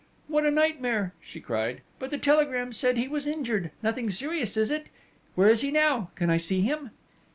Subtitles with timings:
[0.27, 1.81] "What a nightmare!" she cried.
[1.99, 4.87] "But the telegram said he was injured nothing serious, is it?...
[5.35, 6.09] Where is he now?
[6.15, 6.89] Can I see him?"